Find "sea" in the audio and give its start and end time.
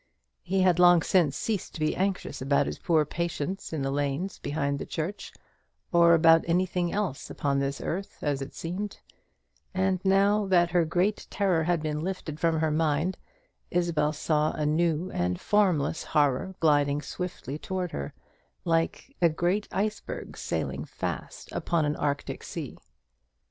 22.41-22.75